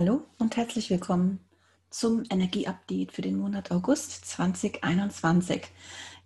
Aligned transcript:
Hallo 0.00 0.22
und 0.38 0.56
herzlich 0.56 0.88
willkommen 0.88 1.40
zum 1.90 2.24
Energieupdate 2.30 3.12
für 3.12 3.20
den 3.20 3.36
Monat 3.36 3.70
August 3.70 4.24
2021. 4.24 5.64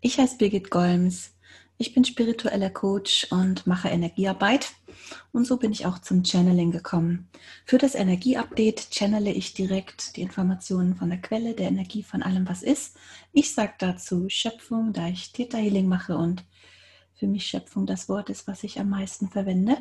Ich 0.01 0.17
heiße 0.17 0.37
Birgit 0.39 0.71
Golms. 0.71 1.33
Ich 1.77 1.93
bin 1.93 2.05
spiritueller 2.05 2.71
Coach 2.71 3.27
und 3.33 3.67
mache 3.67 3.89
Energiearbeit 3.89 4.75
und 5.33 5.45
so 5.45 5.57
bin 5.57 5.73
ich 5.73 5.87
auch 5.87 5.99
zum 5.99 6.25
Channeling 6.25 6.71
gekommen. 6.71 7.29
Für 7.65 7.79
das 7.79 7.97
Energieupdate 7.97 8.91
channele 8.93 9.33
ich 9.33 9.55
direkt 9.55 10.15
die 10.15 10.23
Informationen 10.23 10.95
von 10.95 11.11
der 11.11 11.21
Quelle 11.21 11.55
der 11.55 11.67
Energie 11.67 12.05
von 12.05 12.23
allem, 12.23 12.49
was 12.49 12.63
ist. 12.63 12.97
Ich 13.33 13.55
sage 13.55 13.75
dazu 13.81 14.29
Schöpfung, 14.29 14.93
da 14.93 15.09
ich 15.09 15.33
Theta 15.33 15.59
Healing 15.59 15.89
mache 15.89 16.17
und 16.17 16.45
für 17.15 17.27
mich 17.27 17.49
Schöpfung 17.49 17.87
das 17.87 18.09
Wort 18.09 18.31
ist, 18.31 18.47
was 18.47 18.63
ich 18.63 18.79
am 18.79 18.91
meisten 18.91 19.31
verwende. 19.31 19.79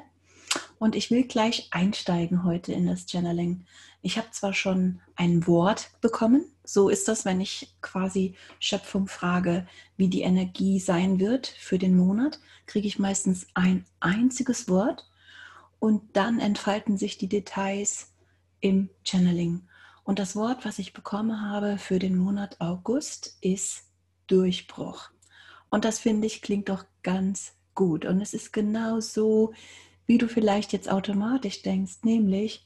Und 0.80 0.96
ich 0.96 1.12
will 1.12 1.24
gleich 1.24 1.68
einsteigen 1.72 2.43
heute 2.43 2.74
in 2.74 2.88
das 2.88 3.06
Channeling. 3.06 3.66
Ich 4.02 4.18
habe 4.18 4.32
zwar 4.32 4.54
schon 4.54 5.00
ein 5.16 5.48
Wort 5.48 5.92
bekommen, 6.02 6.46
so 6.66 6.89
ist 6.89 7.07
das, 7.07 7.25
wenn 7.25 7.42
ich 7.42 7.74
quasi 7.82 8.36
Schöpfung 8.60 9.08
frage, 9.08 9.68
wie 9.97 10.08
die 10.08 10.21
Energie 10.21 10.80
sein 10.80 11.20
wird 11.20 11.47
für 11.47 11.78
den 11.78 11.96
Monat, 11.96 12.39
kriege 12.66 12.88
ich 12.88 13.00
meistens 13.00 13.47
ein 13.54 13.86
einziges 14.00 14.70
Wort 14.70 15.10
und 15.80 16.16
dann 16.16 16.39
entfalten 16.39 16.97
sich 16.97 17.18
die 17.18 17.28
Details 17.28 18.11
im 18.61 18.89
Channeling. 19.04 19.68
Und 20.06 20.20
das 20.20 20.36
Wort, 20.36 20.66
was 20.66 20.80
ich 20.80 20.94
bekommen 20.94 21.42
habe 21.42 21.78
für 21.78 22.00
den 22.00 22.18
Monat 22.18 22.60
August, 22.60 23.38
ist 23.42 23.83
Durchbruch. 24.28 25.10
Und 25.70 25.86
das 25.86 26.00
finde 26.00 26.28
ich 26.28 26.42
klingt 26.42 26.70
doch 26.70 26.86
ganz 27.04 27.54
gut. 27.75 28.06
Und 28.06 28.22
es 28.22 28.33
ist 28.33 28.54
genau 28.54 29.00
so, 29.00 29.54
wie 30.06 30.18
du 30.18 30.28
vielleicht 30.28 30.74
jetzt 30.74 30.89
automatisch 30.92 31.62
denkst, 31.62 32.00
nämlich, 32.03 32.66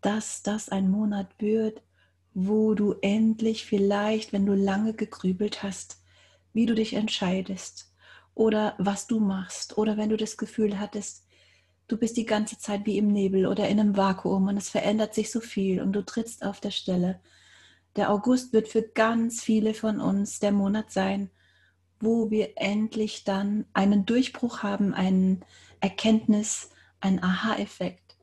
dass 0.00 0.42
das 0.42 0.68
ein 0.68 0.90
Monat 0.90 1.28
wird, 1.38 1.82
wo 2.34 2.74
du 2.74 2.94
endlich 3.00 3.64
vielleicht, 3.64 4.32
wenn 4.32 4.46
du 4.46 4.54
lange 4.54 4.92
gegrübelt 4.92 5.62
hast, 5.62 6.02
wie 6.52 6.66
du 6.66 6.74
dich 6.74 6.94
entscheidest 6.94 7.92
oder 8.34 8.74
was 8.78 9.06
du 9.06 9.20
machst 9.20 9.78
oder 9.78 9.96
wenn 9.96 10.10
du 10.10 10.16
das 10.16 10.36
Gefühl 10.36 10.78
hattest, 10.78 11.26
du 11.86 11.96
bist 11.96 12.16
die 12.16 12.26
ganze 12.26 12.58
Zeit 12.58 12.86
wie 12.86 12.98
im 12.98 13.08
Nebel 13.08 13.46
oder 13.46 13.68
in 13.68 13.78
einem 13.78 13.96
Vakuum 13.96 14.48
und 14.48 14.56
es 14.56 14.68
verändert 14.68 15.14
sich 15.14 15.30
so 15.30 15.40
viel 15.40 15.80
und 15.80 15.92
du 15.92 16.04
trittst 16.04 16.44
auf 16.44 16.60
der 16.60 16.70
Stelle. 16.70 17.20
Der 17.96 18.10
August 18.10 18.52
wird 18.52 18.68
für 18.68 18.82
ganz 18.82 19.42
viele 19.42 19.74
von 19.74 20.00
uns 20.00 20.40
der 20.40 20.52
Monat 20.52 20.90
sein, 20.90 21.30
wo 22.00 22.30
wir 22.30 22.52
endlich 22.56 23.24
dann 23.24 23.66
einen 23.72 24.04
Durchbruch 24.04 24.62
haben, 24.62 24.92
einen 24.94 25.44
Erkenntnis, 25.84 26.70
einen 27.00 27.22
Aha-Effekt 27.22 28.16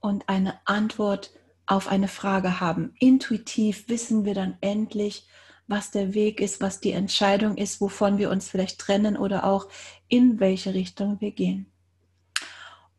und 0.00 0.28
eine 0.28 0.60
Antwort 0.66 1.32
auf 1.64 1.88
eine 1.88 2.06
Frage 2.06 2.60
haben. 2.60 2.94
Intuitiv 2.98 3.88
wissen 3.88 4.26
wir 4.26 4.34
dann 4.34 4.58
endlich, 4.60 5.26
was 5.66 5.90
der 5.90 6.12
Weg 6.12 6.38
ist, 6.38 6.60
was 6.60 6.80
die 6.80 6.92
Entscheidung 6.92 7.56
ist, 7.56 7.80
wovon 7.80 8.18
wir 8.18 8.28
uns 8.28 8.50
vielleicht 8.50 8.78
trennen 8.78 9.16
oder 9.16 9.44
auch 9.44 9.68
in 10.08 10.38
welche 10.38 10.74
Richtung 10.74 11.18
wir 11.22 11.30
gehen. 11.30 11.72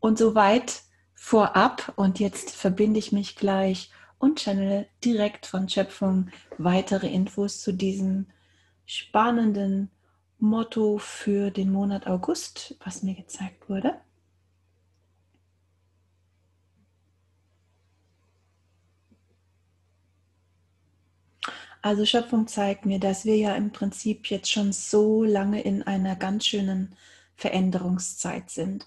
Und 0.00 0.18
soweit 0.18 0.82
vorab 1.14 1.92
und 1.94 2.18
jetzt 2.18 2.50
verbinde 2.50 2.98
ich 2.98 3.12
mich 3.12 3.36
gleich 3.36 3.92
und 4.18 4.40
channel 4.40 4.88
direkt 5.04 5.46
von 5.46 5.68
Schöpfung 5.68 6.30
weitere 6.58 7.06
Infos 7.06 7.60
zu 7.60 7.72
diesem 7.72 8.26
spannenden 8.86 9.93
Motto 10.44 10.98
für 10.98 11.50
den 11.50 11.72
Monat 11.72 12.06
August, 12.06 12.76
was 12.84 13.02
mir 13.02 13.14
gezeigt 13.14 13.70
wurde. 13.70 13.98
Also 21.80 22.04
Schöpfung 22.04 22.46
zeigt 22.46 22.84
mir, 22.84 23.00
dass 23.00 23.24
wir 23.24 23.36
ja 23.36 23.54
im 23.54 23.72
Prinzip 23.72 24.26
jetzt 24.26 24.50
schon 24.50 24.72
so 24.72 25.24
lange 25.24 25.62
in 25.62 25.82
einer 25.82 26.14
ganz 26.14 26.46
schönen 26.46 26.94
Veränderungszeit 27.36 28.50
sind. 28.50 28.86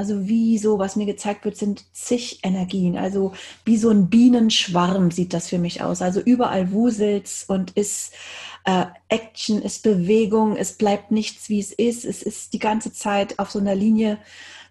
Also 0.00 0.26
wie 0.26 0.56
so, 0.56 0.78
was 0.78 0.96
mir 0.96 1.04
gezeigt 1.04 1.44
wird, 1.44 1.58
sind 1.58 1.84
zig 1.92 2.40
Energien. 2.42 2.96
Also 2.96 3.34
wie 3.66 3.76
so 3.76 3.90
ein 3.90 4.08
Bienenschwarm 4.08 5.10
sieht 5.10 5.34
das 5.34 5.50
für 5.50 5.58
mich 5.58 5.82
aus. 5.82 6.00
Also 6.00 6.20
überall 6.20 6.72
wuselt's 6.72 7.44
und 7.46 7.72
ist 7.72 8.14
äh, 8.64 8.86
Action, 9.10 9.60
ist 9.60 9.82
Bewegung, 9.82 10.56
es 10.56 10.72
bleibt 10.72 11.10
nichts, 11.10 11.50
wie 11.50 11.60
es 11.60 11.72
ist. 11.72 12.06
Es 12.06 12.22
ist 12.22 12.54
die 12.54 12.58
ganze 12.58 12.94
Zeit 12.94 13.38
auf 13.38 13.50
so 13.50 13.58
einer 13.58 13.74
Linie, 13.74 14.16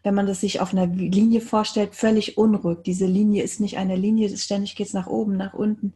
wenn 0.02 0.16
man 0.16 0.26
das 0.26 0.42
sich 0.42 0.62
auf 0.62 0.74
einer 0.74 0.88
Linie 0.88 1.42
vorstellt, 1.42 1.94
völlig 1.94 2.40
unruhig. 2.40 2.80
Diese 2.84 3.06
Linie 3.06 3.44
ist 3.44 3.60
nicht 3.60 3.78
eine 3.78 3.98
Linie, 3.98 4.36
ständig 4.36 4.76
geht 4.76 4.88
es 4.88 4.94
nach 4.94 5.06
oben, 5.06 5.38
nach 5.38 5.54
unten. 5.54 5.94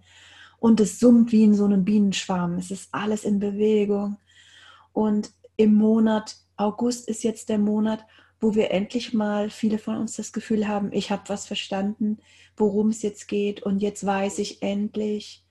Und 0.60 0.80
es 0.80 1.00
summt 1.00 1.32
wie 1.32 1.44
in 1.44 1.56
so 1.56 1.66
einem 1.66 1.86
Bienenschwarm. 1.86 2.60
Es 2.60 2.70
ist 2.70 2.90
alles 2.92 3.24
in 3.24 3.40
Bewegung. 3.40 4.18
Und 4.92 5.32
im 5.58 5.74
Monat 5.74 6.36
August 6.56 7.08
ist 7.08 7.24
jetzt 7.24 7.50
der 7.50 7.58
Monat, 7.58 8.06
wo 8.44 8.56
wir 8.56 8.72
endlich 8.72 9.14
mal, 9.14 9.50
viele 9.50 9.78
von 9.78 9.96
uns 9.96 10.18
das 10.18 10.34
Gefühl 10.34 10.68
haben, 10.68 10.92
ich 10.92 11.12
habe 11.12 11.30
was 11.30 11.48
verstanden, 11.48 12.18
worum 12.58 12.90
es 12.90 13.02
jetzt 13.02 13.30
geht 13.30 13.64
und 13.64 13.80
jetzt 13.80 14.06
weiß 14.06 14.40
ich 14.40 14.62
endlich, 14.62 15.46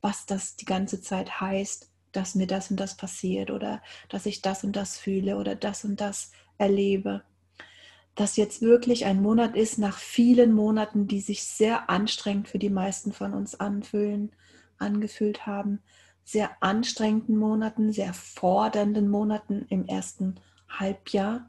was 0.00 0.24
das 0.24 0.54
die 0.54 0.64
ganze 0.64 1.00
Zeit 1.00 1.40
heißt, 1.40 1.90
dass 2.12 2.36
mir 2.36 2.46
das 2.46 2.70
und 2.70 2.78
das 2.78 2.96
passiert 2.96 3.50
oder 3.50 3.82
dass 4.08 4.24
ich 4.24 4.40
das 4.40 4.62
und 4.62 4.76
das 4.76 4.98
fühle 4.98 5.36
oder 5.36 5.56
das 5.56 5.84
und 5.84 6.00
das 6.00 6.30
erlebe. 6.58 7.24
Dass 8.14 8.36
jetzt 8.36 8.62
wirklich 8.62 9.04
ein 9.04 9.20
Monat 9.20 9.56
ist 9.56 9.78
nach 9.78 9.98
vielen 9.98 10.52
Monaten, 10.52 11.08
die 11.08 11.20
sich 11.20 11.42
sehr 11.42 11.90
anstrengend 11.90 12.46
für 12.46 12.60
die 12.60 12.70
meisten 12.70 13.12
von 13.12 13.34
uns 13.34 13.58
anfühlen, 13.58 14.30
angefühlt 14.78 15.44
haben, 15.44 15.80
sehr 16.24 16.62
anstrengenden 16.62 17.36
Monaten, 17.36 17.92
sehr 17.92 18.14
fordernden 18.14 19.08
Monaten 19.08 19.66
im 19.70 19.86
ersten 19.86 20.36
Halbjahr, 20.68 21.46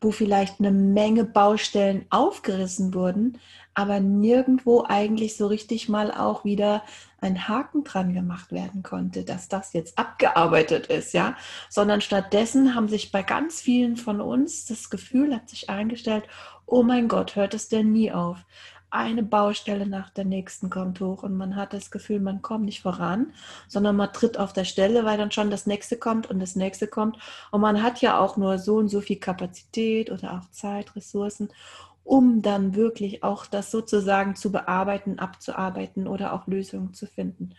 wo 0.00 0.10
vielleicht 0.10 0.60
eine 0.60 0.70
Menge 0.70 1.24
Baustellen 1.24 2.06
aufgerissen 2.10 2.94
wurden, 2.94 3.38
aber 3.74 4.00
nirgendwo 4.00 4.84
eigentlich 4.88 5.36
so 5.36 5.46
richtig 5.46 5.88
mal 5.88 6.10
auch 6.10 6.44
wieder 6.44 6.82
ein 7.20 7.48
Haken 7.48 7.84
dran 7.84 8.14
gemacht 8.14 8.52
werden 8.52 8.82
konnte, 8.82 9.24
dass 9.24 9.48
das 9.48 9.72
jetzt 9.72 9.98
abgearbeitet 9.98 10.86
ist, 10.86 11.12
ja, 11.12 11.36
sondern 11.68 12.00
stattdessen 12.00 12.74
haben 12.74 12.88
sich 12.88 13.12
bei 13.12 13.22
ganz 13.22 13.60
vielen 13.60 13.96
von 13.96 14.20
uns 14.20 14.66
das 14.66 14.90
Gefühl 14.90 15.34
hat 15.34 15.48
sich 15.48 15.70
eingestellt, 15.70 16.24
oh 16.66 16.82
mein 16.82 17.08
Gott, 17.08 17.36
hört 17.36 17.54
es 17.54 17.68
denn 17.68 17.92
nie 17.92 18.12
auf? 18.12 18.38
Eine 18.96 19.22
Baustelle 19.22 19.86
nach 19.86 20.10
der 20.10 20.24
nächsten 20.24 20.70
kommt 20.70 21.00
hoch 21.00 21.22
und 21.22 21.36
man 21.36 21.56
hat 21.56 21.72
das 21.72 21.90
Gefühl, 21.90 22.20
man 22.20 22.42
kommt 22.42 22.64
nicht 22.64 22.82
voran, 22.82 23.32
sondern 23.68 23.96
man 23.96 24.12
tritt 24.12 24.38
auf 24.38 24.52
der 24.52 24.64
Stelle, 24.64 25.04
weil 25.04 25.18
dann 25.18 25.30
schon 25.30 25.50
das 25.50 25.66
nächste 25.66 25.96
kommt 25.96 26.28
und 26.28 26.40
das 26.40 26.56
nächste 26.56 26.86
kommt. 26.86 27.18
Und 27.50 27.60
man 27.60 27.82
hat 27.82 28.00
ja 28.00 28.18
auch 28.18 28.36
nur 28.36 28.58
so 28.58 28.76
und 28.76 28.88
so 28.88 29.00
viel 29.00 29.18
Kapazität 29.18 30.10
oder 30.10 30.34
auch 30.34 30.50
Zeit, 30.50 30.96
Ressourcen, 30.96 31.50
um 32.04 32.42
dann 32.42 32.74
wirklich 32.74 33.22
auch 33.22 33.46
das 33.46 33.70
sozusagen 33.70 34.36
zu 34.36 34.52
bearbeiten, 34.52 35.18
abzuarbeiten 35.18 36.06
oder 36.06 36.32
auch 36.32 36.46
Lösungen 36.46 36.94
zu 36.94 37.06
finden. 37.06 37.54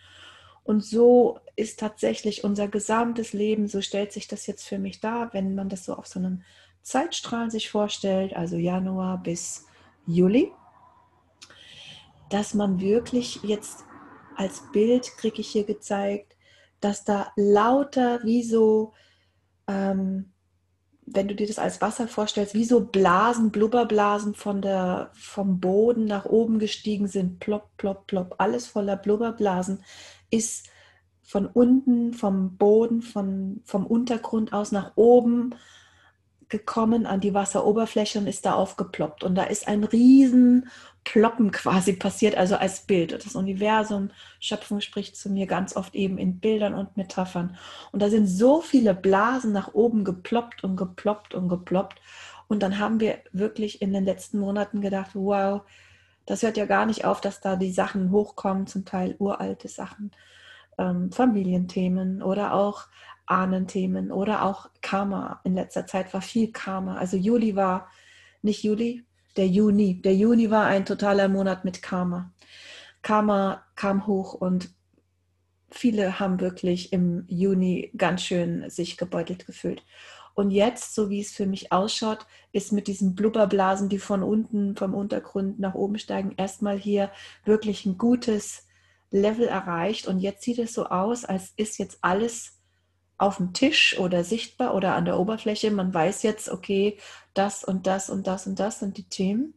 Und 0.64 0.84
so 0.84 1.38
ist 1.56 1.80
tatsächlich 1.80 2.44
unser 2.44 2.68
gesamtes 2.68 3.32
Leben, 3.32 3.68
so 3.68 3.80
stellt 3.80 4.12
sich 4.12 4.28
das 4.28 4.46
jetzt 4.46 4.66
für 4.66 4.78
mich 4.78 5.00
dar, 5.00 5.32
wenn 5.32 5.54
man 5.54 5.68
das 5.68 5.84
so 5.84 5.94
auf 5.94 6.06
so 6.06 6.18
einem 6.18 6.42
Zeitstrahl 6.82 7.50
sich 7.50 7.70
vorstellt, 7.70 8.36
also 8.36 8.56
Januar 8.56 9.22
bis 9.22 9.66
Juli 10.06 10.52
dass 12.30 12.54
man 12.54 12.80
wirklich 12.80 13.42
jetzt 13.42 13.84
als 14.36 14.62
Bild 14.72 15.16
kriege 15.16 15.40
ich 15.40 15.48
hier 15.48 15.64
gezeigt, 15.64 16.36
dass 16.80 17.04
da 17.04 17.32
lauter 17.36 18.20
wie 18.22 18.44
so, 18.44 18.92
ähm, 19.66 20.32
wenn 21.06 21.26
du 21.26 21.34
dir 21.34 21.46
das 21.46 21.58
als 21.58 21.80
Wasser 21.80 22.06
vorstellst, 22.06 22.54
wie 22.54 22.64
so 22.64 22.84
Blasen, 22.84 23.50
Blubberblasen 23.50 24.34
von 24.34 24.62
der, 24.62 25.10
vom 25.14 25.58
Boden 25.58 26.04
nach 26.04 26.26
oben 26.26 26.58
gestiegen 26.58 27.08
sind, 27.08 27.40
plopp, 27.40 27.76
plopp, 27.78 28.06
plopp, 28.06 28.34
alles 28.38 28.66
voller 28.66 28.96
Blubberblasen, 28.96 29.82
ist 30.30 30.68
von 31.22 31.46
unten, 31.46 32.14
vom 32.14 32.56
Boden, 32.56 33.02
von, 33.02 33.60
vom 33.64 33.86
Untergrund 33.86 34.52
aus 34.52 34.70
nach 34.70 34.92
oben 34.96 35.54
gekommen 36.48 37.06
an 37.06 37.20
die 37.20 37.34
Wasseroberfläche 37.34 38.18
und 38.18 38.26
ist 38.26 38.46
da 38.46 38.54
aufgeploppt. 38.54 39.22
Und 39.22 39.34
da 39.34 39.44
ist 39.44 39.68
ein 39.68 39.84
riesen 39.84 40.68
Ploppen 41.04 41.50
quasi 41.50 41.94
passiert, 41.94 42.36
also 42.36 42.56
als 42.56 42.80
Bild. 42.80 43.12
Das 43.12 43.34
Universum, 43.34 44.10
Schöpfung 44.40 44.80
spricht 44.80 45.16
zu 45.16 45.30
mir 45.30 45.46
ganz 45.46 45.76
oft 45.76 45.94
eben 45.94 46.18
in 46.18 46.38
Bildern 46.38 46.74
und 46.74 46.96
Metaphern. 46.96 47.56
Und 47.92 48.02
da 48.02 48.10
sind 48.10 48.26
so 48.26 48.60
viele 48.60 48.94
Blasen 48.94 49.52
nach 49.52 49.74
oben 49.74 50.04
geploppt 50.04 50.64
und 50.64 50.76
geploppt 50.76 51.34
und 51.34 51.48
geploppt. 51.48 52.00
Und 52.48 52.62
dann 52.62 52.78
haben 52.78 53.00
wir 53.00 53.18
wirklich 53.32 53.82
in 53.82 53.92
den 53.92 54.04
letzten 54.04 54.38
Monaten 54.38 54.80
gedacht, 54.80 55.10
wow, 55.14 55.62
das 56.26 56.42
hört 56.42 56.56
ja 56.56 56.66
gar 56.66 56.84
nicht 56.84 57.04
auf, 57.04 57.20
dass 57.20 57.40
da 57.40 57.56
die 57.56 57.72
Sachen 57.72 58.10
hochkommen, 58.10 58.66
zum 58.66 58.84
Teil 58.84 59.16
uralte 59.18 59.68
Sachen, 59.68 60.10
ähm, 60.76 61.10
Familienthemen 61.10 62.22
oder 62.22 62.52
auch 62.52 62.86
Ahnenthemen 63.30 64.10
oder 64.10 64.44
auch 64.44 64.70
Karma. 64.80 65.40
In 65.44 65.54
letzter 65.54 65.86
Zeit 65.86 66.12
war 66.14 66.22
viel 66.22 66.52
Karma. 66.52 66.96
Also 66.96 67.16
Juli 67.16 67.56
war 67.56 67.88
nicht 68.42 68.62
Juli, 68.62 69.04
der 69.36 69.46
Juni. 69.48 70.00
Der 70.02 70.14
Juni 70.14 70.50
war 70.50 70.66
ein 70.66 70.86
totaler 70.86 71.28
Monat 71.28 71.64
mit 71.64 71.82
Karma. 71.82 72.32
Karma 73.02 73.64
kam 73.76 74.06
hoch 74.06 74.34
und 74.34 74.70
viele 75.70 76.18
haben 76.18 76.40
wirklich 76.40 76.92
im 76.92 77.24
Juni 77.28 77.92
ganz 77.96 78.22
schön 78.22 78.68
sich 78.70 78.96
gebeutelt 78.96 79.46
gefühlt. 79.46 79.82
Und 80.34 80.52
jetzt, 80.52 80.94
so 80.94 81.10
wie 81.10 81.20
es 81.20 81.32
für 81.32 81.46
mich 81.46 81.72
ausschaut, 81.72 82.24
ist 82.52 82.72
mit 82.72 82.86
diesen 82.86 83.16
Blubberblasen, 83.16 83.88
die 83.88 83.98
von 83.98 84.22
unten, 84.22 84.76
vom 84.76 84.94
Untergrund 84.94 85.58
nach 85.58 85.74
oben 85.74 85.98
steigen, 85.98 86.32
erstmal 86.36 86.78
hier 86.78 87.10
wirklich 87.44 87.84
ein 87.86 87.98
gutes 87.98 88.68
Level 89.10 89.48
erreicht. 89.48 90.06
Und 90.06 90.20
jetzt 90.20 90.42
sieht 90.42 90.60
es 90.60 90.74
so 90.74 90.86
aus, 90.86 91.24
als 91.24 91.52
ist 91.56 91.78
jetzt 91.78 91.98
alles 92.02 92.57
auf 93.18 93.36
dem 93.38 93.52
Tisch 93.52 93.98
oder 93.98 94.24
sichtbar 94.24 94.74
oder 94.74 94.94
an 94.94 95.04
der 95.04 95.18
Oberfläche. 95.18 95.70
Man 95.70 95.92
weiß 95.92 96.22
jetzt, 96.22 96.48
okay, 96.48 96.98
das 97.34 97.64
und 97.64 97.86
das 97.86 98.10
und 98.10 98.26
das 98.26 98.46
und 98.46 98.58
das 98.58 98.78
sind 98.78 98.96
die 98.96 99.08
Themen. 99.08 99.54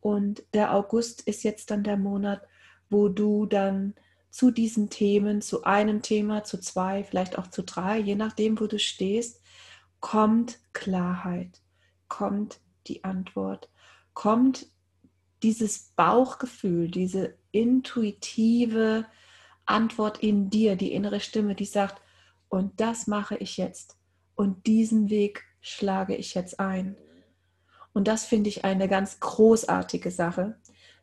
Und 0.00 0.44
der 0.54 0.74
August 0.74 1.22
ist 1.22 1.42
jetzt 1.42 1.70
dann 1.70 1.82
der 1.82 1.96
Monat, 1.96 2.40
wo 2.88 3.08
du 3.08 3.46
dann 3.46 3.94
zu 4.30 4.52
diesen 4.52 4.90
Themen, 4.90 5.42
zu 5.42 5.64
einem 5.64 6.02
Thema, 6.02 6.44
zu 6.44 6.60
zwei, 6.60 7.02
vielleicht 7.02 7.36
auch 7.38 7.48
zu 7.48 7.62
drei, 7.62 7.98
je 7.98 8.14
nachdem, 8.14 8.60
wo 8.60 8.66
du 8.66 8.78
stehst, 8.78 9.42
kommt 10.00 10.58
Klarheit, 10.72 11.60
kommt 12.06 12.60
die 12.86 13.02
Antwort, 13.02 13.68
kommt 14.14 14.66
dieses 15.42 15.92
Bauchgefühl, 15.96 16.90
diese 16.90 17.36
intuitive 17.50 19.06
Antwort 19.66 20.22
in 20.22 20.50
dir, 20.50 20.76
die 20.76 20.92
innere 20.92 21.20
Stimme, 21.20 21.54
die 21.54 21.64
sagt, 21.64 22.00
und 22.48 22.80
das 22.80 23.06
mache 23.06 23.36
ich 23.36 23.56
jetzt 23.56 23.98
und 24.38 24.66
diesen 24.66 25.10
Weg 25.10 25.44
schlage 25.60 26.14
ich 26.14 26.34
jetzt 26.34 26.60
ein. 26.60 26.96
Und 27.92 28.06
das 28.06 28.24
finde 28.24 28.48
ich 28.48 28.64
eine 28.64 28.88
ganz 28.88 29.18
großartige 29.18 30.12
Sache, 30.12 30.56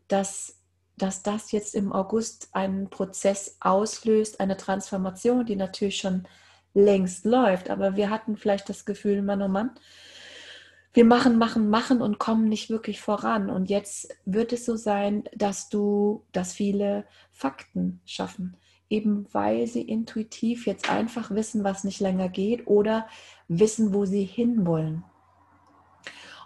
dass, 0.08 0.62
dass 0.96 1.24
das 1.24 1.52
jetzt 1.52 1.76
im 1.76 1.92
August 1.92 2.48
einen 2.54 2.90
Prozess 2.90 3.58
auslöst, 3.60 4.40
eine 4.40 4.56
Transformation, 4.56 5.46
die 5.46 5.58
natürlich 5.58 5.98
schon 5.98 6.26
längst 6.74 7.26
läuft. 7.26 7.70
Aber 7.70 7.98
wir 7.98 8.10
hatten 8.10 8.38
vielleicht 8.38 8.70
das 8.70 8.86
Gefühl, 8.86 9.22
Mann, 9.22 9.42
oh 9.42 9.50
Mann, 9.50 9.72
wir 10.94 11.04
machen, 11.04 11.38
machen, 11.38 11.70
machen 11.70 12.02
und 12.02 12.20
kommen 12.20 12.48
nicht 12.48 12.70
wirklich 12.70 13.02
voran. 13.02 13.50
Und 13.50 13.70
jetzt 13.70 14.16
wird 14.24 14.54
es 14.54 14.66
so 14.66 14.78
sein, 14.78 15.26
dass 15.36 15.68
du, 15.68 16.26
dass 16.32 16.54
viele 16.54 17.06
Fakten 17.32 18.00
schaffen, 18.06 18.56
eben 18.90 19.28
weil 19.32 19.68
sie 19.68 19.82
intuitiv 19.82 20.66
jetzt 20.68 20.90
einfach 20.90 21.32
wissen, 21.32 21.64
was 21.64 21.84
nicht 21.84 22.00
länger 22.00 22.30
geht 22.30 22.68
oder 22.68 23.08
wissen, 23.48 23.94
wo 23.94 24.06
sie 24.06 24.24
hinwollen. 24.24 25.04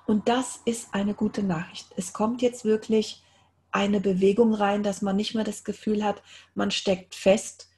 Und 0.06 0.28
das 0.28 0.60
ist 0.66 0.94
eine 0.94 1.14
gute 1.14 1.44
Nachricht. 1.44 1.88
Es 1.96 2.14
kommt 2.14 2.42
jetzt 2.42 2.66
wirklich 2.66 3.24
eine 3.72 4.00
Bewegung 4.00 4.54
rein, 4.54 4.82
dass 4.82 5.02
man 5.02 5.16
nicht 5.16 5.36
mehr 5.36 5.44
das 5.44 5.64
Gefühl 5.64 6.04
hat, 6.04 6.24
man 6.56 6.72
steckt 6.72 7.14
fest 7.14 7.70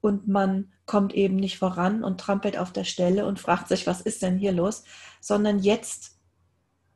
und 0.00 0.28
man 0.28 0.72
kommt 0.86 1.14
eben 1.14 1.36
nicht 1.36 1.58
voran 1.58 2.04
und 2.04 2.20
trampelt 2.20 2.56
auf 2.56 2.72
der 2.72 2.84
Stelle 2.84 3.26
und 3.26 3.40
fragt 3.40 3.68
sich, 3.68 3.86
was 3.86 4.00
ist 4.00 4.22
denn 4.22 4.38
hier 4.38 4.52
los, 4.52 4.84
sondern 5.20 5.58
jetzt 5.58 6.18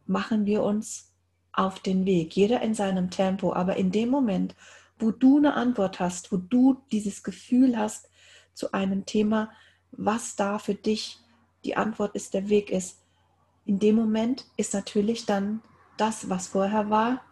machen 0.07 0.47
wir 0.47 0.63
uns 0.63 1.13
auf 1.53 1.81
den 1.81 2.05
Weg, 2.05 2.35
jeder 2.37 2.61
in 2.63 2.75
seinem 2.75 3.11
Tempo, 3.11 3.53
aber 3.53 3.77
in 3.77 3.91
dem 3.91 4.11
Moment, 4.11 4.55
wo 5.05 5.11
du 5.11 5.37
eine 5.37 5.53
Antwort 5.55 6.01
hast, 6.01 6.33
wo 6.33 6.39
du 6.39 6.83
dieses 6.91 7.23
Gefühl 7.23 7.77
hast 7.77 8.09
zu 8.55 8.73
einem 8.73 9.05
Thema, 9.05 9.51
was 9.93 10.35
da 10.35 10.59
für 10.59 10.75
dich 10.75 11.19
die 11.65 11.77
Antwort 11.77 12.15
ist, 12.15 12.33
der 12.33 12.49
Weg 12.49 12.71
ist, 12.71 13.03
in 13.67 13.79
dem 13.79 13.97
Moment 13.97 14.47
ist 14.57 14.73
natürlich 14.73 15.27
dann 15.27 15.63
das, 15.99 16.31
was 16.31 16.49
vorher 16.49 16.89
war, 16.89 17.23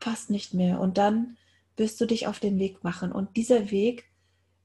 passt 0.00 0.28
nicht 0.28 0.52
mehr 0.52 0.80
und 0.80 0.98
dann 0.98 1.38
wirst 1.76 1.98
du 2.00 2.06
dich 2.06 2.26
auf 2.26 2.40
den 2.40 2.58
Weg 2.58 2.84
machen 2.84 3.10
und 3.10 3.36
dieser 3.36 3.70
Weg 3.70 4.04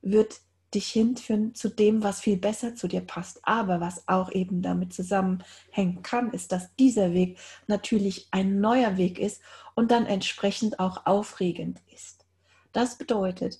wird 0.02 0.42
dich 0.74 0.88
hinführen 0.90 1.56
zu 1.56 1.70
dem, 1.70 2.04
was 2.04 2.20
viel 2.20 2.38
besser 2.38 2.76
zu 2.76 2.88
dir 2.88 3.02
passt. 3.02 3.40
Aber 3.44 3.82
was 3.82 4.08
auch 4.08 4.32
eben 4.32 4.62
damit 4.62 4.94
zusammenhängen 4.94 6.04
kann, 6.04 6.32
ist, 6.32 6.52
dass 6.52 6.76
dieser 6.76 7.14
Weg 7.14 7.40
natürlich 7.68 8.28
ein 8.32 8.60
neuer 8.60 8.98
Weg 8.98 9.18
ist 9.18 9.42
und 9.76 9.92
dann 9.92 10.06
entsprechend 10.06 10.80
auch 10.80 11.06
aufregend 11.08 11.82
ist. 11.92 12.19
Das 12.72 12.98
bedeutet, 12.98 13.60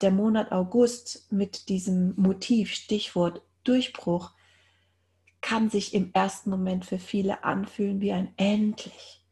der 0.00 0.10
Monat 0.10 0.52
August 0.52 1.30
mit 1.32 1.68
diesem 1.68 2.14
Motiv, 2.16 2.72
Stichwort 2.72 3.42
Durchbruch, 3.64 4.32
kann 5.40 5.70
sich 5.70 5.94
im 5.94 6.12
ersten 6.12 6.50
Moment 6.50 6.84
für 6.84 6.98
viele 6.98 7.44
anfühlen 7.44 8.00
wie 8.00 8.12
ein 8.12 8.32
endlich 8.36 9.22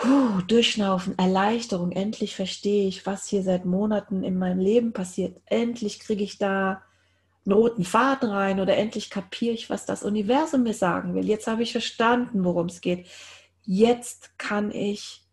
Puh, 0.00 0.42
durchschnaufen, 0.46 1.18
Erleichterung, 1.18 1.90
endlich 1.90 2.36
verstehe 2.36 2.86
ich, 2.86 3.04
was 3.04 3.26
hier 3.26 3.42
seit 3.42 3.64
Monaten 3.64 4.22
in 4.22 4.38
meinem 4.38 4.60
Leben 4.60 4.92
passiert. 4.92 5.40
Endlich 5.46 5.98
kriege 5.98 6.22
ich 6.22 6.38
da 6.38 6.82
einen 7.44 7.52
roten 7.52 7.84
Faden 7.84 8.30
rein 8.30 8.60
oder 8.60 8.76
endlich 8.76 9.10
kapiere 9.10 9.54
ich, 9.54 9.70
was 9.70 9.86
das 9.86 10.04
Universum 10.04 10.62
mir 10.62 10.74
sagen 10.74 11.14
will. 11.14 11.26
Jetzt 11.26 11.48
habe 11.48 11.64
ich 11.64 11.72
verstanden, 11.72 12.44
worum 12.44 12.66
es 12.66 12.80
geht. 12.80 13.08
Jetzt 13.64 14.38
kann 14.38 14.70
ich 14.70 15.24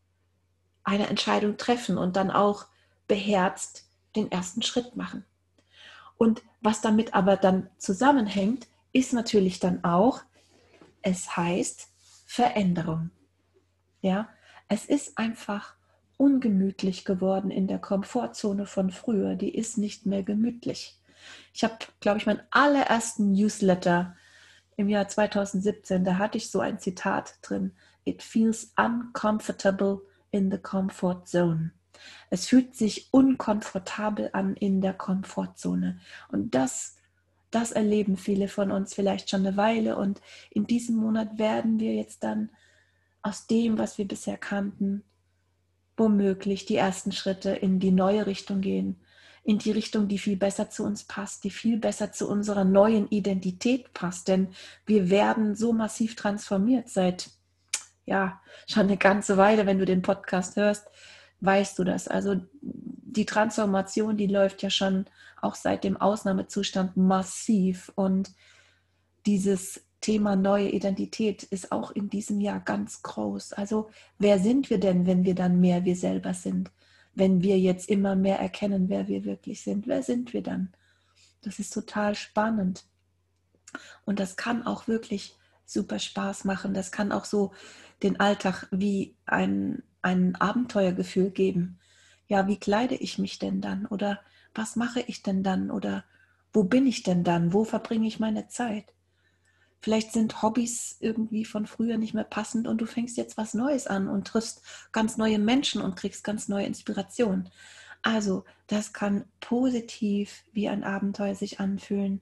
eine 0.84 1.10
Entscheidung 1.10 1.58
treffen 1.58 2.00
und 2.00 2.16
dann 2.16 2.32
auch 2.32 2.66
beherzt 3.08 3.90
den 4.16 4.32
ersten 4.32 4.62
Schritt 4.62 4.96
machen. 4.96 5.26
Und 6.18 6.44
was 6.62 6.82
damit 6.82 7.14
aber 7.14 7.38
dann 7.38 7.70
zusammenhängt, 7.78 8.68
ist 8.94 9.14
natürlich 9.14 9.60
dann 9.60 9.84
auch, 9.84 10.22
es 11.02 11.36
heißt 11.36 11.90
Veränderung. 12.26 13.12
Ja, 14.02 14.30
es 14.68 14.86
ist 14.86 15.18
einfach 15.18 15.76
ungemütlich 16.18 17.04
geworden 17.06 17.52
in 17.52 17.68
der 17.68 17.80
Komfortzone 17.80 18.66
von 18.66 18.90
früher. 18.90 19.36
Die 19.36 19.54
ist 19.54 19.78
nicht 19.78 20.06
mehr 20.06 20.24
gemütlich. 20.24 20.98
Ich 21.54 21.64
habe, 21.64 21.78
glaube 22.00 22.20
ich, 22.20 22.26
meinen 22.26 22.42
allerersten 22.52 23.34
Newsletter 23.34 24.16
im 24.78 24.90
Jahr 24.90 25.08
2017, 25.08 26.04
da 26.04 26.18
hatte 26.18 26.38
ich 26.38 26.52
so 26.52 26.60
ein 26.60 26.80
Zitat 26.80 27.36
drin. 27.42 27.74
It 28.04 28.22
feels 28.22 28.74
uncomfortable 28.78 30.02
in 30.32 30.52
the 30.52 30.58
comfort 30.58 31.26
zone. 31.26 31.72
Es 32.30 32.48
fühlt 32.48 32.76
sich 32.76 33.10
unkomfortabel 33.12 34.30
an 34.34 34.56
in 34.56 34.82
der 34.82 34.94
Komfortzone. 34.94 36.00
Und 36.30 36.56
das, 36.56 36.96
das 37.52 37.72
erleben 37.72 38.18
viele 38.18 38.48
von 38.48 38.72
uns 38.72 38.94
vielleicht 38.94 39.30
schon 39.30 39.46
eine 39.46 39.58
Weile. 39.58 39.98
Und 39.98 40.22
in 40.50 40.68
diesem 40.68 40.96
Monat 40.96 41.38
werden 41.38 41.80
wir 41.80 41.94
jetzt 41.94 42.24
dann 42.24 42.50
aus 43.22 43.48
dem, 43.48 43.78
was 43.78 43.98
wir 43.98 44.08
bisher 44.08 44.38
kannten, 44.38 45.04
womöglich 45.98 46.66
die 46.66 46.76
ersten 46.76 47.12
Schritte 47.12 47.52
in 47.52 47.80
die 47.80 47.92
neue 47.92 48.28
Richtung 48.28 48.62
gehen, 48.62 49.00
in 49.44 49.60
die 49.60 49.72
Richtung, 49.72 50.08
die 50.08 50.18
viel 50.18 50.38
besser 50.38 50.70
zu 50.70 50.84
uns 50.84 51.04
passt, 51.04 51.44
die 51.44 51.52
viel 51.52 51.78
besser 51.78 52.12
zu 52.12 52.30
unserer 52.30 52.66
neuen 52.66 53.08
Identität 53.10 53.94
passt. 53.94 54.28
Denn 54.28 54.50
wir 54.86 55.10
werden 55.10 55.56
so 55.56 55.72
massiv 55.72 56.16
transformiert 56.16 56.90
seit, 56.90 57.30
ja, 58.06 58.42
schon 58.68 58.84
eine 58.84 58.98
ganze 58.98 59.38
Weile, 59.38 59.66
wenn 59.66 59.80
du 59.80 59.86
den 59.86 60.02
Podcast 60.02 60.56
hörst, 60.56 60.88
weißt 61.42 61.78
du 61.80 61.84
das. 61.84 62.08
Also 62.08 62.42
die 62.62 63.26
Transformation, 63.26 64.18
die 64.18 64.28
läuft 64.28 64.62
ja 64.62 64.70
schon 64.70 65.06
auch 65.42 65.56
seit 65.56 65.84
dem 65.84 65.98
Ausnahmezustand 65.98 66.98
massiv 66.98 67.92
und 67.96 68.32
dieses 69.26 69.82
Thema 70.02 70.36
neue 70.36 70.70
Identität 70.70 71.44
ist 71.44 71.72
auch 71.72 71.92
in 71.92 72.10
diesem 72.10 72.40
Jahr 72.40 72.60
ganz 72.60 73.02
groß. 73.02 73.54
Also 73.54 73.90
wer 74.20 74.40
sind 74.40 74.70
wir 74.70 74.80
denn, 74.80 75.08
wenn 75.08 75.24
wir 75.24 75.34
dann 75.34 75.60
mehr 75.60 75.84
wir 75.86 75.96
selber 75.96 76.34
sind? 76.34 76.72
Wenn 77.16 77.42
wir 77.42 77.58
jetzt 77.58 77.90
immer 77.90 78.16
mehr 78.16 78.40
erkennen, 78.40 78.90
wer 78.90 79.08
wir 79.08 79.24
wirklich 79.24 79.64
sind, 79.64 79.88
wer 79.88 80.04
sind 80.04 80.34
wir 80.34 80.44
dann? 80.44 80.74
Das 81.42 81.60
ist 81.60 81.74
total 81.74 82.16
spannend. 82.16 82.86
Und 84.06 84.20
das 84.20 84.36
kann 84.36 84.66
auch 84.66 84.88
wirklich 84.88 85.36
super 85.66 86.00
Spaß 86.00 86.46
machen. 86.46 86.74
Das 86.74 86.92
kann 86.92 87.12
auch 87.12 87.26
so 87.26 87.54
den 88.04 88.20
Alltag 88.20 88.68
wie 88.72 89.16
ein, 89.26 89.84
ein 90.02 90.36
Abenteuergefühl 90.36 91.32
geben. 91.32 91.80
Ja, 92.28 92.48
wie 92.48 92.58
kleide 92.58 92.96
ich 92.96 93.18
mich 93.20 93.40
denn 93.40 93.62
dann? 93.62 93.86
Oder 93.86 94.22
was 94.54 94.76
mache 94.76 95.02
ich 95.02 95.24
denn 95.24 95.44
dann? 95.44 95.72
Oder 95.72 96.06
wo 96.54 96.64
bin 96.64 96.88
ich 96.88 97.04
denn 97.04 97.24
dann? 97.24 97.54
Wo 97.54 97.64
verbringe 97.64 98.08
ich 98.08 98.20
meine 98.20 98.48
Zeit? 98.48 98.86
Vielleicht 99.82 100.14
sind 100.14 100.42
Hobbys 100.42 100.98
irgendwie 101.00 101.46
von 101.46 101.68
früher 101.68 101.98
nicht 101.98 102.16
mehr 102.16 102.24
passend 102.24 102.68
und 102.68 102.80
du 102.82 102.88
fängst 102.88 103.18
jetzt 103.18 103.38
was 103.38 103.54
Neues 103.54 103.86
an 103.86 104.08
und 104.08 104.28
triffst 104.28 104.64
ganz 104.92 105.18
neue 105.18 105.38
Menschen 105.38 105.82
und 105.82 105.96
kriegst 105.96 106.24
ganz 106.24 106.48
neue 106.48 106.66
Inspiration. 106.66 107.50
Also, 108.02 108.46
das 108.68 108.94
kann 108.94 109.26
positiv 109.40 110.44
wie 110.54 110.70
ein 110.70 110.84
Abenteuer 110.84 111.36
sich 111.36 111.60
anfühlen. 111.60 112.22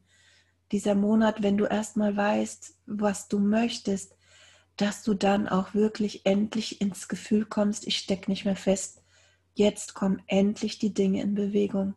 Dieser 0.74 0.96
Monat, 0.96 1.44
wenn 1.44 1.56
du 1.56 1.66
erstmal 1.66 2.18
weißt, 2.18 2.80
was 2.88 3.28
du 3.28 3.38
möchtest, 3.38 4.16
dass 4.76 5.04
du 5.04 5.14
dann 5.14 5.48
auch 5.48 5.76
wirklich 5.76 6.26
endlich 6.26 6.82
ins 6.82 7.08
Gefühl 7.08 7.46
kommst, 7.46 7.86
ich 7.86 7.98
stecke 7.98 8.32
nicht 8.32 8.44
mehr 8.44 8.56
fest. 8.56 9.04
Jetzt 9.54 9.94
kommen 9.94 10.24
endlich 10.26 10.80
die 10.80 10.92
Dinge 10.92 11.22
in 11.22 11.36
Bewegung. 11.36 11.94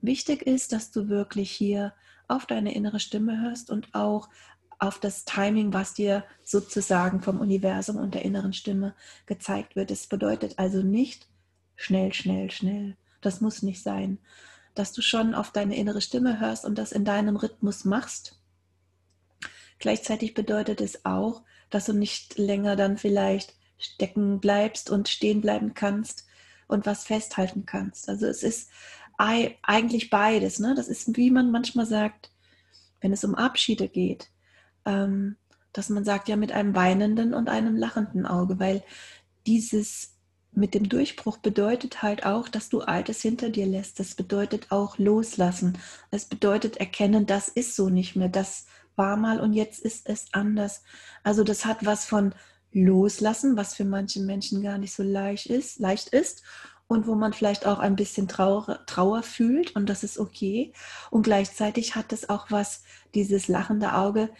Wichtig 0.00 0.42
ist, 0.42 0.72
dass 0.72 0.90
du 0.90 1.08
wirklich 1.08 1.52
hier 1.52 1.94
auf 2.26 2.44
deine 2.44 2.74
innere 2.74 2.98
Stimme 2.98 3.40
hörst 3.40 3.70
und 3.70 3.94
auch 3.94 4.28
auf 4.80 4.98
das 4.98 5.24
Timing, 5.24 5.72
was 5.72 5.94
dir 5.94 6.24
sozusagen 6.42 7.22
vom 7.22 7.38
Universum 7.38 7.98
und 7.98 8.14
der 8.14 8.24
inneren 8.24 8.52
Stimme 8.52 8.96
gezeigt 9.26 9.76
wird. 9.76 9.92
Es 9.92 10.08
bedeutet 10.08 10.58
also 10.58 10.82
nicht, 10.82 11.28
schnell, 11.76 12.12
schnell, 12.12 12.50
schnell. 12.50 12.96
Das 13.20 13.40
muss 13.40 13.62
nicht 13.62 13.80
sein. 13.80 14.18
Dass 14.74 14.92
du 14.92 15.02
schon 15.02 15.34
auf 15.34 15.50
deine 15.50 15.76
innere 15.76 16.00
Stimme 16.00 16.40
hörst 16.40 16.64
und 16.64 16.76
das 16.76 16.92
in 16.92 17.04
deinem 17.04 17.36
Rhythmus 17.36 17.84
machst. 17.84 18.38
Gleichzeitig 19.78 20.34
bedeutet 20.34 20.80
es 20.80 21.04
auch, 21.04 21.42
dass 21.70 21.86
du 21.86 21.92
nicht 21.92 22.38
länger 22.38 22.76
dann 22.76 22.98
vielleicht 22.98 23.54
stecken 23.78 24.40
bleibst 24.40 24.90
und 24.90 25.08
stehen 25.08 25.40
bleiben 25.40 25.74
kannst 25.74 26.26
und 26.68 26.86
was 26.86 27.04
festhalten 27.04 27.66
kannst. 27.66 28.08
Also 28.08 28.26
es 28.26 28.42
ist 28.42 28.70
eigentlich 29.16 30.10
beides. 30.10 30.58
Ne? 30.58 30.74
Das 30.74 30.88
ist, 30.88 31.16
wie 31.16 31.30
man 31.30 31.50
manchmal 31.50 31.86
sagt, 31.86 32.30
wenn 33.00 33.12
es 33.12 33.24
um 33.24 33.34
Abschiede 33.34 33.88
geht, 33.88 34.30
ähm, 34.84 35.36
dass 35.72 35.88
man 35.88 36.04
sagt, 36.04 36.28
ja, 36.28 36.36
mit 36.36 36.52
einem 36.52 36.74
weinenden 36.74 37.34
und 37.34 37.48
einem 37.48 37.76
lachenden 37.76 38.26
Auge, 38.26 38.58
weil 38.58 38.82
dieses 39.46 40.14
mit 40.54 40.74
dem 40.74 40.88
Durchbruch 40.88 41.38
bedeutet 41.38 42.02
halt 42.02 42.26
auch, 42.26 42.48
dass 42.48 42.68
du 42.68 42.80
Altes 42.82 43.22
hinter 43.22 43.48
dir 43.48 43.66
lässt. 43.66 43.98
Das 43.98 44.14
bedeutet 44.14 44.70
auch 44.70 44.98
loslassen. 44.98 45.78
Es 46.10 46.26
bedeutet 46.26 46.76
erkennen, 46.76 47.26
das 47.26 47.48
ist 47.48 47.74
so 47.74 47.88
nicht 47.88 48.16
mehr. 48.16 48.28
Das 48.28 48.66
war 48.94 49.16
mal 49.16 49.40
und 49.40 49.54
jetzt 49.54 49.80
ist 49.80 50.08
es 50.08 50.26
anders. 50.32 50.82
Also 51.22 51.42
das 51.42 51.64
hat 51.64 51.86
was 51.86 52.04
von 52.04 52.34
loslassen, 52.72 53.56
was 53.56 53.74
für 53.74 53.84
manche 53.84 54.20
Menschen 54.20 54.62
gar 54.62 54.78
nicht 54.78 54.94
so 54.94 55.02
leicht 55.02 55.46
ist, 55.46 55.78
leicht 55.78 56.08
ist 56.08 56.42
und 56.86 57.06
wo 57.06 57.14
man 57.14 57.32
vielleicht 57.32 57.66
auch 57.66 57.78
ein 57.78 57.96
bisschen 57.96 58.28
Trauer, 58.28 58.80
Trauer 58.86 59.22
fühlt 59.22 59.74
und 59.74 59.88
das 59.88 60.04
ist 60.04 60.18
okay. 60.18 60.72
Und 61.10 61.22
gleichzeitig 61.22 61.96
hat 61.96 62.12
es 62.12 62.28
auch 62.28 62.50
was, 62.50 62.82
dieses 63.14 63.48
lachende 63.48 63.94
Auge, 63.94 64.30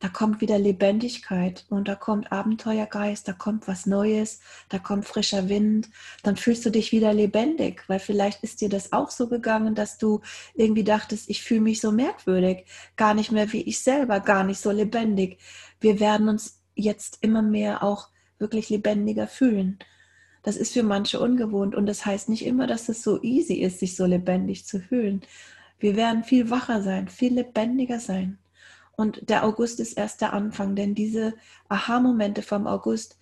da 0.00 0.08
kommt 0.08 0.40
wieder 0.40 0.58
Lebendigkeit 0.58 1.66
und 1.68 1.86
da 1.86 1.94
kommt 1.94 2.32
Abenteuergeist, 2.32 3.28
da 3.28 3.32
kommt 3.32 3.68
was 3.68 3.84
Neues, 3.84 4.40
da 4.70 4.78
kommt 4.78 5.04
frischer 5.04 5.50
Wind, 5.50 5.90
dann 6.22 6.36
fühlst 6.36 6.64
du 6.64 6.70
dich 6.70 6.90
wieder 6.90 7.12
lebendig, 7.12 7.84
weil 7.86 8.00
vielleicht 8.00 8.42
ist 8.42 8.62
dir 8.62 8.70
das 8.70 8.92
auch 8.92 9.10
so 9.10 9.28
gegangen, 9.28 9.74
dass 9.74 9.98
du 9.98 10.22
irgendwie 10.54 10.84
dachtest, 10.84 11.28
ich 11.28 11.42
fühle 11.42 11.60
mich 11.60 11.80
so 11.82 11.92
merkwürdig, 11.92 12.64
gar 12.96 13.12
nicht 13.12 13.30
mehr 13.30 13.52
wie 13.52 13.62
ich 13.62 13.80
selber, 13.80 14.20
gar 14.20 14.42
nicht 14.42 14.60
so 14.60 14.70
lebendig. 14.70 15.38
Wir 15.80 16.00
werden 16.00 16.30
uns 16.30 16.60
jetzt 16.74 17.18
immer 17.20 17.42
mehr 17.42 17.82
auch 17.82 18.08
wirklich 18.38 18.70
lebendiger 18.70 19.26
fühlen. 19.28 19.78
Das 20.42 20.56
ist 20.56 20.72
für 20.72 20.82
manche 20.82 21.20
ungewohnt 21.20 21.74
und 21.74 21.84
das 21.84 22.06
heißt 22.06 22.30
nicht 22.30 22.46
immer, 22.46 22.66
dass 22.66 22.88
es 22.88 23.02
so 23.02 23.22
easy 23.22 23.56
ist, 23.56 23.80
sich 23.80 23.96
so 23.96 24.06
lebendig 24.06 24.64
zu 24.64 24.80
fühlen. 24.80 25.20
Wir 25.78 25.96
werden 25.96 26.24
viel 26.24 26.48
wacher 26.48 26.82
sein, 26.82 27.08
viel 27.08 27.34
lebendiger 27.34 28.00
sein. 28.00 28.38
Und 29.00 29.30
der 29.30 29.44
August 29.44 29.80
ist 29.80 29.94
erst 29.94 30.20
der 30.20 30.34
Anfang, 30.34 30.76
denn 30.76 30.94
diese 30.94 31.32
Aha-Momente 31.70 32.42
vom 32.42 32.66
August, 32.66 33.16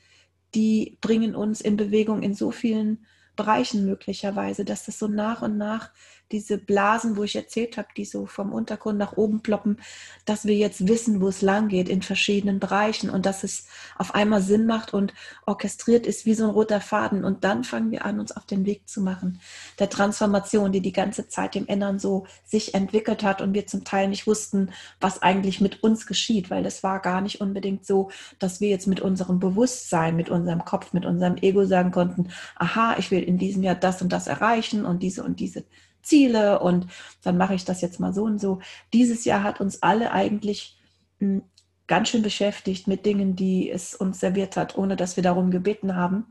die 0.57 0.99
bringen 1.01 1.37
uns 1.37 1.61
in 1.61 1.77
Bewegung 1.77 2.21
in 2.21 2.35
so 2.35 2.51
vielen 2.51 3.07
Bereichen 3.37 3.87
möglicherweise, 3.87 4.65
dass 4.65 4.87
das 4.87 4.99
so 4.99 5.07
nach 5.07 5.41
und 5.41 5.57
nach 5.57 5.93
diese 6.33 6.59
Blasen, 6.59 7.17
wo 7.17 7.25
ich 7.25 7.37
erzählt 7.37 7.77
habe, 7.77 7.89
die 7.97 8.05
so 8.05 8.27
vom 8.27 8.53
Untergrund 8.53 8.99
nach 8.99 9.17
oben 9.17 9.41
ploppen, 9.41 9.81
dass 10.25 10.45
wir 10.45 10.55
jetzt 10.55 10.87
wissen, 10.87 11.21
wo 11.21 11.29
es 11.29 11.43
lang 11.43 11.69
geht 11.69 11.89
in 11.89 12.03
verschiedenen 12.03 12.61
Bereichen 12.61 13.11
und 13.11 13.27
dass 13.27 13.45
es 13.45 13.67
auf 13.97 14.15
einmal 14.15 14.43
Sinn 14.43 14.67
macht 14.67 14.93
und 14.93 15.15
orchestriert 15.47 16.07
ist 16.07 16.27
wie 16.27 16.35
so 16.35 16.45
ein 16.45 16.51
roter 16.51 16.81
Faden. 16.81 17.25
Und 17.25 17.45
dann 17.45 17.65
fangen 17.65 17.91
wir 17.91 18.05
an, 18.05 18.21
uns 18.21 18.33
auf 18.33 18.45
den 18.45 18.67
Weg 18.67 18.89
zu 18.89 19.01
machen, 19.01 19.41
der 19.79 19.89
Transformation, 19.89 20.73
die 20.73 20.81
die 20.81 20.93
ganze 20.93 21.29
Zeit 21.29 21.57
im 21.57 21.67
Innern 21.67 21.99
so 21.99 22.27
sich 22.45 22.75
entwickelt 22.75 23.23
hat 23.23 23.41
und 23.41 23.55
wir 23.55 23.67
zum 23.67 23.85
Teil 23.85 24.09
nicht 24.09 24.27
wussten, 24.27 24.71
was 25.01 25.23
eigentlich 25.23 25.61
mit 25.61 25.83
uns 25.83 26.07
geschieht, 26.07 26.51
weil 26.51 26.63
das 26.63 26.83
war 26.83 27.01
gar 27.01 27.21
nicht 27.21 27.41
unbedingt 27.41 27.87
so, 27.87 28.11
dass 28.39 28.61
wir 28.61 28.69
jetzt 28.69 28.87
mit 28.87 29.01
unserem 29.01 29.39
Bewusstsein, 29.39 30.17
mit 30.17 30.29
unserem 30.29 30.65
Kopf, 30.65 30.93
mit 30.93 31.07
unserem 31.07 31.37
Ego 31.37 31.65
sagen 31.65 31.91
konnten, 31.91 32.29
aha, 32.57 32.97
ich 32.99 33.11
will 33.11 33.23
in 33.23 33.39
diesem 33.39 33.63
Jahr 33.63 33.75
das 33.75 34.03
und 34.03 34.13
das 34.13 34.27
erreichen 34.27 34.85
und 34.85 35.03
diese 35.03 35.23
und 35.23 35.41
diese 35.41 35.65
Ziele 36.03 36.61
und 36.61 36.87
dann 37.23 37.37
mache 37.37 37.55
ich 37.55 37.65
das 37.65 37.81
jetzt 37.81 38.01
mal 38.01 38.13
so 38.13 38.25
und 38.25 38.41
so. 38.41 38.61
Dieses 38.93 39.25
Jahr 39.25 39.43
hat 39.43 39.61
uns 39.61 39.83
alle 39.83 40.13
eigentlich 40.13 40.79
hm, 41.19 41.43
ganz 41.87 42.11
schön 42.11 42.23
beschäftigt 42.23 42.87
mit 42.87 43.07
Dingen, 43.07 43.35
die 43.35 43.71
es 43.71 43.95
uns 43.95 44.21
serviert 44.21 44.57
hat, 44.57 44.77
ohne 44.79 44.97
dass 44.97 45.17
wir 45.17 45.23
darum 45.23 45.51
gebeten 45.51 45.97
haben. 45.97 46.27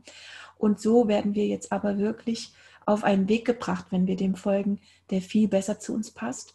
Und 0.56 0.80
so 0.80 1.08
werden 1.08 1.34
wir 1.34 1.46
jetzt 1.46 1.72
aber 1.72 1.98
wirklich 1.98 2.52
auf 2.86 3.04
einen 3.04 3.28
Weg 3.28 3.44
gebracht, 3.44 3.86
wenn 3.90 4.06
wir 4.06 4.16
dem 4.16 4.34
folgen, 4.34 4.80
der 5.10 5.20
viel 5.20 5.46
besser 5.48 5.78
zu 5.78 5.92
uns 5.92 6.10
passt, 6.10 6.54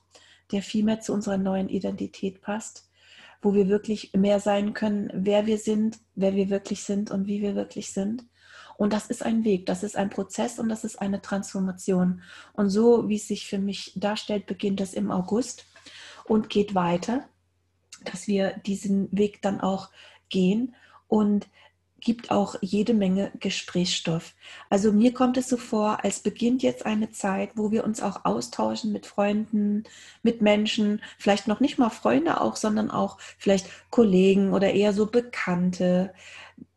der 0.51 0.61
viel 0.61 0.83
mehr 0.83 0.99
zu 0.99 1.13
unserer 1.13 1.37
neuen 1.37 1.69
Identität 1.69 2.41
passt, 2.41 2.89
wo 3.41 3.53
wir 3.53 3.67
wirklich 3.67 4.11
mehr 4.13 4.39
sein 4.39 4.73
können, 4.73 5.11
wer 5.13 5.45
wir 5.45 5.57
sind, 5.57 5.99
wer 6.15 6.33
wir 6.33 6.49
wirklich 6.49 6.83
sind 6.83 7.11
und 7.11 7.27
wie 7.27 7.41
wir 7.41 7.55
wirklich 7.55 7.91
sind. 7.91 8.25
Und 8.83 8.91
das 8.91 9.05
ist 9.05 9.23
ein 9.23 9.45
Weg, 9.45 9.65
das 9.65 9.81
ist 9.81 9.95
ein 9.95 10.09
Prozess 10.09 10.59
und 10.59 10.67
das 10.67 10.83
ist 10.83 11.01
eine 11.01 11.21
Transformation. 11.21 12.21
Und 12.51 12.69
so, 12.69 13.07
wie 13.07 13.15
es 13.15 13.29
sich 13.29 13.47
für 13.47 13.57
mich 13.57 13.93
darstellt, 13.95 14.45
beginnt 14.45 14.81
das 14.81 14.93
im 14.93 15.09
August 15.09 15.65
und 16.25 16.49
geht 16.49 16.75
weiter, 16.75 17.23
dass 18.03 18.27
wir 18.27 18.57
diesen 18.65 19.07
Weg 19.13 19.41
dann 19.41 19.61
auch 19.61 19.87
gehen 20.27 20.75
und 21.07 21.47
gibt 22.01 22.29
auch 22.29 22.57
jede 22.59 22.93
Menge 22.93 23.31
Gesprächsstoff. 23.39 24.33
Also 24.69 24.91
mir 24.91 25.13
kommt 25.13 25.37
es 25.37 25.47
so 25.47 25.55
vor, 25.55 26.03
als 26.03 26.19
beginnt 26.19 26.61
jetzt 26.61 26.85
eine 26.85 27.09
Zeit, 27.09 27.51
wo 27.55 27.71
wir 27.71 27.85
uns 27.85 28.01
auch 28.01 28.25
austauschen 28.25 28.91
mit 28.91 29.05
Freunden, 29.05 29.85
mit 30.23 30.41
Menschen, 30.41 31.01
vielleicht 31.17 31.47
noch 31.47 31.61
nicht 31.61 31.77
mal 31.77 31.89
Freunde 31.89 32.41
auch, 32.41 32.57
sondern 32.57 32.91
auch 32.91 33.17
vielleicht 33.37 33.65
Kollegen 33.91 34.51
oder 34.51 34.73
eher 34.73 34.91
so 34.91 35.05
Bekannte, 35.05 36.13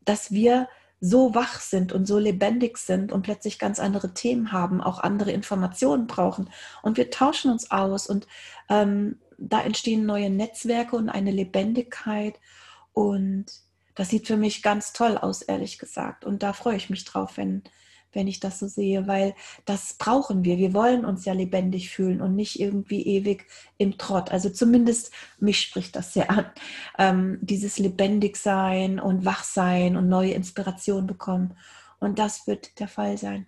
dass 0.05 0.31
wir 0.31 0.69
so 1.01 1.35
wach 1.35 1.61
sind 1.61 1.93
und 1.93 2.07
so 2.07 2.19
lebendig 2.19 2.79
sind 2.79 3.13
und 3.13 3.23
plötzlich 3.23 3.59
ganz 3.59 3.79
andere 3.79 4.15
Themen 4.15 4.53
haben, 4.53 4.81
auch 4.81 4.99
andere 4.99 5.31
Informationen 5.31 6.07
brauchen. 6.07 6.51
Und 6.83 6.97
wir 6.97 7.11
tauschen 7.11 7.51
uns 7.51 7.71
aus 7.71 8.07
und 8.07 8.27
ähm, 8.69 9.21
da 9.39 9.61
entstehen 9.61 10.07
neue 10.07 10.31
Netzwerke 10.31 10.97
und 10.97 11.09
eine 11.09 11.31
Lebendigkeit. 11.31 12.41
Und 12.93 13.47
das 13.95 14.09
sieht 14.09 14.27
für 14.27 14.37
mich 14.37 14.63
ganz 14.63 14.93
toll 14.93 15.19
aus, 15.19 15.43
ehrlich 15.43 15.79
gesagt. 15.79 16.25
Und 16.25 16.43
da 16.43 16.53
freue 16.53 16.77
ich 16.77 16.89
mich 16.89 17.05
drauf, 17.05 17.37
wenn, 17.37 17.63
wenn 18.17 18.27
ich 18.27 18.41
das 18.41 18.59
so 18.59 18.67
sehe, 18.67 19.07
weil 19.07 19.35
das 19.65 19.95
brauchen 19.95 20.45
wir. 20.45 20.59
Wir 20.59 20.75
wollen 20.75 21.05
uns 21.05 21.25
ja 21.25 21.35
lebendig 21.35 21.91
fühlen 21.91 22.21
und 22.21 22.35
nicht 22.35 22.59
irgendwie 22.59 23.03
ewig 23.03 23.47
im 23.79 23.99
Trott. 23.99 24.33
Also 24.33 24.51
zumindest 24.51 25.13
mich 25.39 25.61
spricht 25.61 25.95
das 25.95 26.13
sehr 26.13 26.31
an. 26.31 26.47
Ähm, 26.99 27.39
dieses 27.43 27.79
Lebendigsein 27.79 28.99
und 28.99 29.25
Wachsein 29.25 29.97
und 29.97 30.09
neue 30.09 30.33
Inspiration 30.33 31.07
bekommen. 31.07 31.57
Und 32.01 32.19
das 32.19 32.49
wird 32.49 32.81
der 32.81 32.89
Fall 32.89 33.19
sein. 33.19 33.47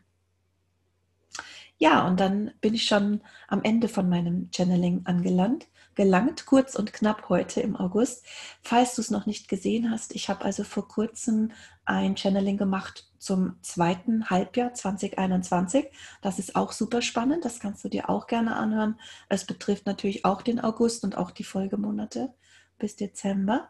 Ja, 1.79 2.07
und 2.07 2.21
dann 2.21 2.53
bin 2.61 2.75
ich 2.75 2.85
schon 2.87 3.23
am 3.47 3.63
Ende 3.63 3.89
von 3.89 4.09
meinem 4.09 4.51
Channeling 4.55 5.03
angelangt 5.05 5.67
gelangt, 5.99 6.47
kurz 6.47 6.77
und 6.77 6.93
knapp 6.93 7.29
heute 7.29 7.61
im 7.61 7.75
August. 7.75 8.25
Falls 8.63 8.95
du 8.95 9.03
es 9.03 9.11
noch 9.11 9.27
nicht 9.27 9.49
gesehen 9.49 9.91
hast, 9.91 10.15
ich 10.15 10.29
habe 10.29 10.45
also 10.45 10.63
vor 10.63 10.87
kurzem 10.87 11.51
ein 11.85 12.17
Channeling 12.17 12.57
gemacht 12.57 13.08
zum 13.19 13.57
zweiten 13.63 14.31
Halbjahr 14.31 14.75
2021. 14.75 15.87
Das 16.23 16.39
ist 16.39 16.57
auch 16.57 16.73
super 16.73 17.03
spannend, 17.03 17.45
das 17.45 17.61
kannst 17.61 17.85
du 17.85 17.89
dir 17.89 18.09
auch 18.09 18.27
gerne 18.27 18.57
anhören. 18.57 18.99
Es 19.29 19.45
betrifft 19.45 19.87
natürlich 19.87 20.25
auch 20.25 20.43
den 20.43 20.61
August 20.61 21.05
und 21.05 21.17
auch 21.17 21.31
die 21.31 21.45
Folgemonate 21.45 22.33
bis 22.79 22.97
Dezember. 22.97 23.69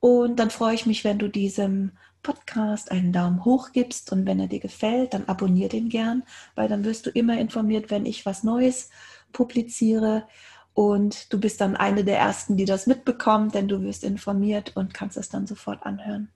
Und 0.00 0.36
dann 0.36 0.50
freue 0.50 0.74
ich 0.74 0.86
mich, 0.86 1.04
wenn 1.04 1.18
du 1.18 1.28
diesem 1.28 1.92
Podcast 2.22 2.90
einen 2.90 3.12
Daumen 3.12 3.44
hoch 3.44 3.72
gibst 3.72 4.12
und 4.12 4.26
wenn 4.26 4.40
er 4.40 4.48
dir 4.48 4.60
gefällt, 4.60 5.14
dann 5.14 5.28
abonniere 5.28 5.68
den 5.68 5.88
gern, 5.88 6.22
weil 6.54 6.68
dann 6.68 6.84
wirst 6.84 7.06
du 7.06 7.10
immer 7.10 7.38
informiert, 7.38 7.90
wenn 7.90 8.06
ich 8.06 8.26
was 8.26 8.42
Neues 8.42 8.90
publiziere. 9.32 10.26
Und 10.74 11.32
du 11.32 11.38
bist 11.38 11.60
dann 11.60 11.76
eine 11.76 12.04
der 12.04 12.18
Ersten, 12.18 12.56
die 12.56 12.64
das 12.64 12.86
mitbekommt, 12.86 13.54
denn 13.54 13.68
du 13.68 13.82
wirst 13.82 14.04
informiert 14.04 14.74
und 14.76 14.94
kannst 14.94 15.16
es 15.16 15.28
dann 15.28 15.46
sofort 15.46 15.84
anhören. 15.84 16.30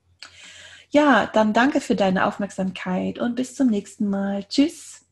Ja, 0.91 1.27
dann 1.33 1.53
danke 1.53 1.81
für 1.81 1.97
deine 1.97 2.27
Aufmerksamkeit 2.27 3.19
und 3.19 3.35
bis 3.35 3.55
zum 3.55 3.69
nächsten 3.69 4.09
Mal. 4.09 4.45
Tschüss. 4.45 5.06